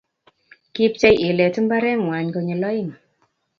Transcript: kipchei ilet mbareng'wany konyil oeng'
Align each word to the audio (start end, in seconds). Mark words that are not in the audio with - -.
kipchei 0.73 1.17
ilet 1.27 1.55
mbareng'wany 1.63 2.27
konyil 2.33 2.63
oeng' 2.69 2.93